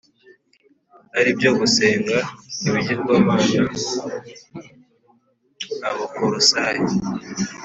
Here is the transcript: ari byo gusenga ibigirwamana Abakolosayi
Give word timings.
ari 1.19 1.31
byo 1.37 1.51
gusenga 1.59 2.17
ibigirwamana 2.67 3.63
Abakolosayi 5.89 6.83